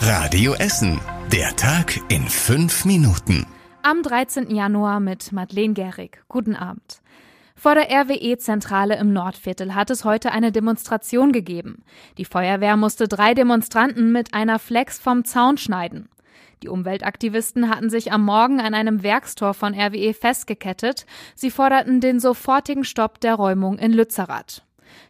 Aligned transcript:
Radio 0.00 0.54
Essen. 0.54 1.00
Der 1.32 1.56
Tag 1.56 2.00
in 2.08 2.22
fünf 2.28 2.84
Minuten. 2.84 3.46
Am 3.82 4.02
13. 4.02 4.54
Januar 4.54 5.00
mit 5.00 5.32
Madeleine 5.32 5.74
Gehrig. 5.74 6.22
Guten 6.28 6.54
Abend. 6.54 7.02
Vor 7.56 7.74
der 7.74 7.90
RWE-Zentrale 7.90 8.96
im 8.96 9.12
Nordviertel 9.12 9.74
hat 9.74 9.90
es 9.90 10.04
heute 10.04 10.30
eine 10.30 10.52
Demonstration 10.52 11.32
gegeben. 11.32 11.82
Die 12.16 12.24
Feuerwehr 12.24 12.76
musste 12.76 13.08
drei 13.08 13.34
Demonstranten 13.34 14.12
mit 14.12 14.34
einer 14.34 14.60
Flex 14.60 15.00
vom 15.00 15.24
Zaun 15.24 15.58
schneiden. 15.58 16.08
Die 16.62 16.68
Umweltaktivisten 16.68 17.68
hatten 17.68 17.90
sich 17.90 18.12
am 18.12 18.24
Morgen 18.24 18.60
an 18.60 18.74
einem 18.74 19.02
Werkstor 19.02 19.52
von 19.52 19.74
RWE 19.74 20.14
festgekettet. 20.14 21.06
Sie 21.34 21.50
forderten 21.50 22.00
den 22.00 22.20
sofortigen 22.20 22.84
Stopp 22.84 23.20
der 23.20 23.34
Räumung 23.34 23.78
in 23.78 23.92
Lützerath. 23.92 24.62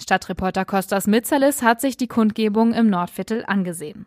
Stadtreporter 0.00 0.66
Kostas 0.66 1.06
Mitzalis 1.06 1.62
hat 1.62 1.80
sich 1.80 1.96
die 1.96 2.08
Kundgebung 2.08 2.74
im 2.74 2.90
Nordviertel 2.90 3.44
angesehen. 3.46 4.06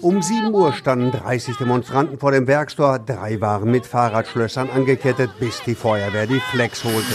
Um 0.00 0.22
7 0.22 0.54
Uhr 0.54 0.72
standen 0.72 1.10
30 1.10 1.56
Demonstranten 1.56 2.18
vor 2.18 2.32
dem 2.32 2.46
Werkstor. 2.46 2.98
Drei 2.98 3.40
waren 3.40 3.70
mit 3.70 3.86
Fahrradschlössern 3.86 4.70
angekettet, 4.70 5.30
bis 5.38 5.62
die 5.64 5.74
Feuerwehr 5.74 6.26
die 6.26 6.40
Flex 6.40 6.84
holte. 6.84 7.14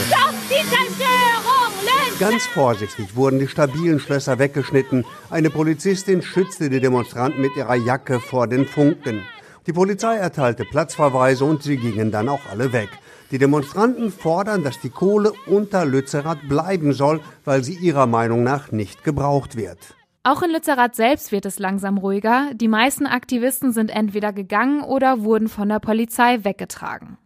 Ganz 2.20 2.46
vorsichtig 2.46 3.16
wurden 3.16 3.38
die 3.38 3.48
stabilen 3.48 3.98
Schlösser 3.98 4.38
weggeschnitten. 4.38 5.04
Eine 5.30 5.50
Polizistin 5.50 6.22
schützte 6.22 6.70
die 6.70 6.80
Demonstranten 6.80 7.40
mit 7.40 7.56
ihrer 7.56 7.74
Jacke 7.74 8.20
vor 8.20 8.46
den 8.46 8.66
Funken. 8.66 9.22
Die 9.66 9.72
Polizei 9.72 10.16
erteilte 10.16 10.64
Platzverweise 10.64 11.44
und 11.44 11.62
sie 11.62 11.76
gingen 11.76 12.12
dann 12.12 12.28
auch 12.28 12.42
alle 12.50 12.72
weg. 12.72 12.90
Die 13.30 13.38
Demonstranten 13.38 14.12
fordern, 14.12 14.62
dass 14.62 14.78
die 14.78 14.90
Kohle 14.90 15.32
unter 15.46 15.84
Lützerath 15.86 16.48
bleiben 16.48 16.92
soll, 16.92 17.20
weil 17.44 17.64
sie 17.64 17.74
ihrer 17.74 18.06
Meinung 18.06 18.44
nach 18.44 18.70
nicht 18.70 19.02
gebraucht 19.02 19.56
wird. 19.56 19.78
Auch 20.26 20.40
in 20.40 20.50
Lützerath 20.52 20.96
selbst 20.96 21.32
wird 21.32 21.44
es 21.44 21.58
langsam 21.58 21.98
ruhiger. 21.98 22.54
Die 22.54 22.66
meisten 22.66 23.06
Aktivisten 23.06 23.72
sind 23.72 23.94
entweder 23.94 24.32
gegangen 24.32 24.80
oder 24.82 25.22
wurden 25.22 25.48
von 25.48 25.68
der 25.68 25.80
Polizei 25.80 26.44
weggetragen. 26.44 27.18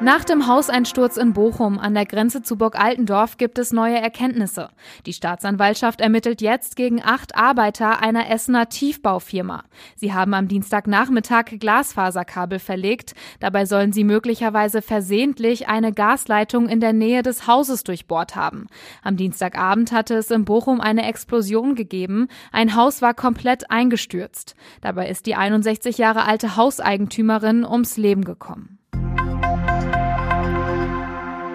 Nach 0.00 0.22
dem 0.22 0.46
Hauseinsturz 0.46 1.16
in 1.16 1.32
Bochum 1.32 1.76
an 1.80 1.92
der 1.92 2.06
Grenze 2.06 2.40
zu 2.40 2.56
Burg 2.56 2.78
Altendorf 2.78 3.36
gibt 3.36 3.58
es 3.58 3.72
neue 3.72 3.98
Erkenntnisse. 3.98 4.68
Die 5.06 5.12
Staatsanwaltschaft 5.12 6.00
ermittelt 6.00 6.40
jetzt 6.40 6.76
gegen 6.76 7.02
acht 7.02 7.34
Arbeiter 7.34 8.00
einer 8.00 8.30
Essener 8.30 8.68
Tiefbaufirma. 8.68 9.64
Sie 9.96 10.14
haben 10.14 10.34
am 10.34 10.46
Dienstagnachmittag 10.46 11.58
Glasfaserkabel 11.58 12.60
verlegt. 12.60 13.14
Dabei 13.40 13.66
sollen 13.66 13.92
sie 13.92 14.04
möglicherweise 14.04 14.82
versehentlich 14.82 15.66
eine 15.66 15.92
Gasleitung 15.92 16.68
in 16.68 16.78
der 16.78 16.92
Nähe 16.92 17.24
des 17.24 17.48
Hauses 17.48 17.82
durchbohrt 17.82 18.36
haben. 18.36 18.68
Am 19.02 19.16
Dienstagabend 19.16 19.90
hatte 19.90 20.14
es 20.14 20.30
in 20.30 20.44
Bochum 20.44 20.80
eine 20.80 21.08
Explosion 21.08 21.74
gegeben. 21.74 22.28
Ein 22.52 22.76
Haus 22.76 23.02
war 23.02 23.14
komplett 23.14 23.72
eingestürzt. 23.72 24.54
Dabei 24.80 25.08
ist 25.08 25.26
die 25.26 25.34
61 25.34 25.98
Jahre 25.98 26.24
alte 26.24 26.54
Hauseigentümerin 26.54 27.64
ums 27.64 27.96
Leben 27.96 28.22
gekommen. 28.22 28.77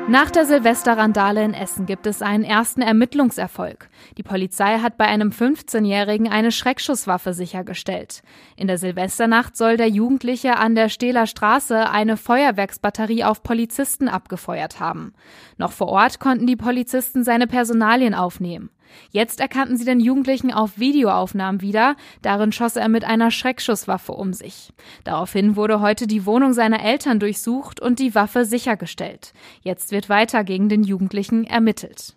Nach 0.09 0.29
der 0.29 0.45
Silvesterrandale 0.45 1.45
in 1.45 1.53
Essen 1.53 1.85
gibt 1.85 2.05
es 2.07 2.21
einen 2.21 2.43
ersten 2.43 2.81
Ermittlungserfolg. 2.81 3.89
Die 4.17 4.23
Polizei 4.23 4.79
hat 4.79 4.97
bei 4.97 5.05
einem 5.05 5.29
15-Jährigen 5.29 6.27
eine 6.27 6.51
Schreckschusswaffe 6.51 7.33
sichergestellt. 7.33 8.21
In 8.57 8.67
der 8.67 8.77
Silvesternacht 8.77 9.55
soll 9.55 9.77
der 9.77 9.87
Jugendliche 9.87 10.57
an 10.57 10.75
der 10.75 10.89
Stehler 10.89 11.25
Straße 11.25 11.89
eine 11.89 12.17
Feuerwerksbatterie 12.17 13.23
auf 13.23 13.43
Polizisten 13.43 14.09
abgefeuert 14.09 14.81
haben. 14.81 15.13
Noch 15.57 15.71
vor 15.71 15.87
Ort 15.87 16.19
konnten 16.19 16.47
die 16.47 16.57
Polizisten 16.57 17.23
seine 17.23 17.47
Personalien 17.47 18.13
aufnehmen. 18.13 18.71
Jetzt 19.11 19.39
erkannten 19.39 19.77
sie 19.77 19.85
den 19.85 19.99
Jugendlichen 19.99 20.51
auf 20.51 20.77
Videoaufnahmen 20.77 21.61
wieder. 21.61 21.95
Darin 22.21 22.51
schoss 22.51 22.75
er 22.75 22.89
mit 22.89 23.03
einer 23.03 23.31
Schreckschusswaffe 23.31 24.13
um 24.13 24.33
sich. 24.33 24.71
Daraufhin 25.03 25.55
wurde 25.55 25.81
heute 25.81 26.07
die 26.07 26.25
Wohnung 26.25 26.53
seiner 26.53 26.83
Eltern 26.83 27.19
durchsucht 27.19 27.79
und 27.79 27.99
die 27.99 28.15
Waffe 28.15 28.45
sichergestellt. 28.45 29.33
Jetzt 29.61 29.91
wird 29.91 30.09
weiter 30.09 30.43
gegen 30.43 30.69
den 30.69 30.83
Jugendlichen 30.83 31.45
ermittelt. 31.45 32.15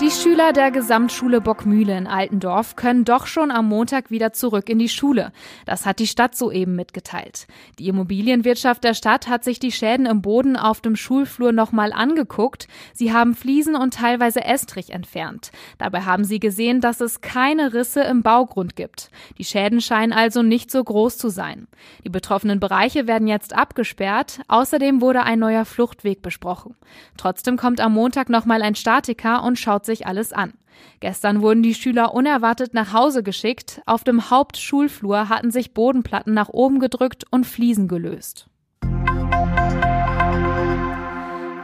Die 0.00 0.12
Schüler 0.12 0.52
der 0.52 0.70
Gesamtschule 0.70 1.40
Bockmühle 1.40 1.98
in 1.98 2.06
Altendorf 2.06 2.76
können 2.76 3.04
doch 3.04 3.26
schon 3.26 3.50
am 3.50 3.66
Montag 3.66 4.12
wieder 4.12 4.32
zurück 4.32 4.68
in 4.68 4.78
die 4.78 4.88
Schule. 4.88 5.32
Das 5.66 5.86
hat 5.86 5.98
die 5.98 6.06
Stadt 6.06 6.36
soeben 6.36 6.76
mitgeteilt. 6.76 7.48
Die 7.80 7.88
Immobilienwirtschaft 7.88 8.84
der 8.84 8.94
Stadt 8.94 9.26
hat 9.26 9.42
sich 9.42 9.58
die 9.58 9.72
Schäden 9.72 10.06
im 10.06 10.22
Boden 10.22 10.56
auf 10.56 10.80
dem 10.80 10.94
Schulflur 10.94 11.50
nochmal 11.50 11.92
angeguckt. 11.92 12.68
Sie 12.94 13.12
haben 13.12 13.34
Fliesen 13.34 13.74
und 13.74 13.94
teilweise 13.94 14.44
Estrich 14.44 14.90
entfernt. 14.90 15.50
Dabei 15.78 16.02
haben 16.02 16.22
sie 16.22 16.38
gesehen, 16.38 16.80
dass 16.80 17.00
es 17.00 17.20
keine 17.20 17.74
Risse 17.74 18.02
im 18.02 18.22
Baugrund 18.22 18.76
gibt. 18.76 19.10
Die 19.36 19.44
Schäden 19.44 19.80
scheinen 19.80 20.12
also 20.12 20.42
nicht 20.42 20.70
so 20.70 20.82
groß 20.84 21.18
zu 21.18 21.28
sein. 21.28 21.66
Die 22.04 22.10
betroffenen 22.10 22.60
Bereiche 22.60 23.08
werden 23.08 23.26
jetzt 23.26 23.52
abgesperrt. 23.52 24.42
Außerdem 24.46 25.00
wurde 25.00 25.24
ein 25.24 25.40
neuer 25.40 25.64
Fluchtweg 25.64 26.22
besprochen. 26.22 26.76
Trotzdem 27.16 27.56
kommt 27.56 27.80
am 27.80 27.94
Montag 27.94 28.28
nochmal 28.28 28.62
ein 28.62 28.76
Statiker 28.76 29.42
und 29.42 29.58
schaut 29.58 29.87
sich 29.88 30.06
alles 30.06 30.32
an. 30.32 30.52
Gestern 31.00 31.42
wurden 31.42 31.64
die 31.64 31.74
Schüler 31.74 32.14
unerwartet 32.14 32.74
nach 32.74 32.92
Hause 32.92 33.24
geschickt. 33.24 33.82
Auf 33.86 34.04
dem 34.04 34.30
Hauptschulflur 34.30 35.28
hatten 35.28 35.50
sich 35.50 35.74
Bodenplatten 35.74 36.32
nach 36.32 36.50
oben 36.50 36.78
gedrückt 36.78 37.24
und 37.30 37.44
Fliesen 37.44 37.88
gelöst. 37.88 38.46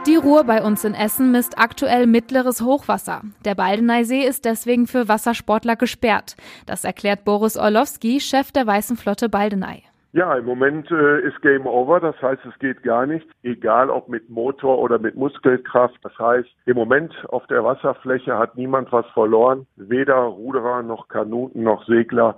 Die 0.07 0.17
Ruhr 0.17 0.43
bei 0.43 0.61
uns 0.61 0.83
in 0.83 0.93
Essen 0.93 1.31
misst 1.31 1.57
aktuell 1.57 2.05
mittleres 2.05 2.61
Hochwasser. 2.61 3.23
Der 3.43 3.55
Baldeneysee 3.55 4.23
ist 4.23 4.45
deswegen 4.45 4.85
für 4.85 5.07
Wassersportler 5.07 5.75
gesperrt. 5.75 6.35
Das 6.67 6.83
erklärt 6.83 7.25
Boris 7.25 7.57
Orlowski, 7.57 8.19
Chef 8.19 8.51
der 8.51 8.67
Weißen 8.67 8.97
Flotte 8.97 9.29
Baldeney. 9.29 9.81
Ja, 10.15 10.33
im 10.35 10.45
Moment 10.45 10.89
äh, 10.91 11.27
ist 11.27 11.41
Game 11.41 11.67
Over, 11.67 11.99
das 11.99 12.15
heißt, 12.21 12.39
es 12.45 12.57
geht 12.59 12.83
gar 12.83 13.05
nichts, 13.05 13.29
egal 13.43 13.89
ob 13.89 14.07
mit 14.07 14.29
Motor 14.29 14.79
oder 14.79 14.97
mit 14.97 15.15
Muskelkraft. 15.17 15.97
Das 16.03 16.17
heißt, 16.17 16.47
im 16.65 16.77
Moment 16.77 17.13
auf 17.27 17.45
der 17.47 17.65
Wasserfläche 17.65 18.37
hat 18.37 18.55
niemand 18.55 18.93
was 18.93 19.05
verloren, 19.07 19.67
weder 19.75 20.15
Ruderer 20.15 20.83
noch 20.83 21.09
Kanuten 21.09 21.63
noch 21.63 21.85
Segler. 21.85 22.37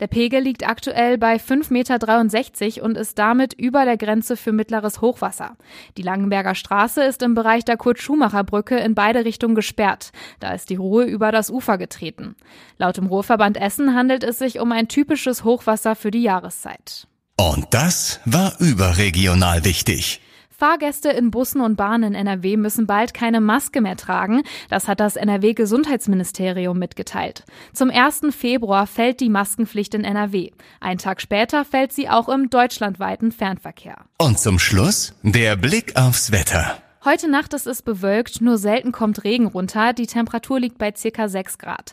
Der 0.00 0.06
Pegel 0.06 0.42
liegt 0.42 0.68
aktuell 0.68 1.18
bei 1.18 1.36
5,63 1.36 1.70
Meter 1.72 2.84
und 2.84 2.96
ist 2.96 3.18
damit 3.18 3.52
über 3.54 3.84
der 3.84 3.96
Grenze 3.96 4.36
für 4.36 4.52
mittleres 4.52 5.00
Hochwasser. 5.00 5.56
Die 5.96 6.02
Langenberger 6.02 6.54
Straße 6.54 7.02
ist 7.02 7.22
im 7.22 7.34
Bereich 7.34 7.64
der 7.64 7.76
Kurt-Schumacher-Brücke 7.76 8.76
in 8.76 8.94
beide 8.94 9.24
Richtungen 9.24 9.54
gesperrt. 9.54 10.10
Da 10.40 10.52
ist 10.52 10.70
die 10.70 10.76
Ruhe 10.76 11.04
über 11.04 11.32
das 11.32 11.50
Ufer 11.50 11.78
getreten. 11.78 12.36
Laut 12.78 12.96
dem 12.96 13.06
Ruhrverband 13.06 13.56
Essen 13.56 13.94
handelt 13.94 14.24
es 14.24 14.38
sich 14.38 14.60
um 14.60 14.72
ein 14.72 14.88
typisches 14.88 15.44
Hochwasser 15.44 15.96
für 15.96 16.10
die 16.10 16.22
Jahreszeit. 16.22 17.06
Und 17.36 17.66
das 17.70 18.20
war 18.24 18.54
überregional 18.60 19.64
wichtig. 19.64 20.20
Fahrgäste 20.64 21.10
in 21.10 21.30
Bussen 21.30 21.60
und 21.60 21.76
Bahnen 21.76 22.14
in 22.14 22.26
NRW 22.26 22.56
müssen 22.56 22.86
bald 22.86 23.12
keine 23.12 23.42
Maske 23.42 23.82
mehr 23.82 23.98
tragen. 23.98 24.44
Das 24.70 24.88
hat 24.88 24.98
das 24.98 25.16
NRW-Gesundheitsministerium 25.16 26.78
mitgeteilt. 26.78 27.44
Zum 27.74 27.90
1. 27.90 28.22
Februar 28.30 28.86
fällt 28.86 29.20
die 29.20 29.28
Maskenpflicht 29.28 29.92
in 29.92 30.04
NRW. 30.04 30.52
Ein 30.80 30.96
Tag 30.96 31.20
später 31.20 31.66
fällt 31.66 31.92
sie 31.92 32.08
auch 32.08 32.30
im 32.30 32.48
deutschlandweiten 32.48 33.30
Fernverkehr. 33.30 34.06
Und 34.16 34.38
zum 34.38 34.58
Schluss 34.58 35.12
der 35.22 35.56
Blick 35.56 35.96
aufs 35.96 36.32
Wetter. 36.32 36.78
Heute 37.04 37.30
Nacht 37.30 37.52
ist 37.52 37.66
es 37.66 37.82
bewölkt, 37.82 38.40
nur 38.40 38.56
selten 38.56 38.90
kommt 38.90 39.24
Regen 39.24 39.44
runter. 39.44 39.92
Die 39.92 40.06
Temperatur 40.06 40.58
liegt 40.58 40.78
bei 40.78 40.90
circa 40.96 41.28
6 41.28 41.58
Grad. 41.58 41.92